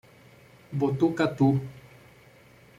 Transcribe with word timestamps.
Botucatu 0.79 1.61